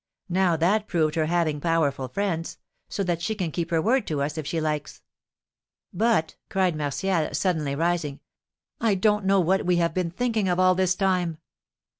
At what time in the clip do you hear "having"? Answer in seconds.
1.27-1.61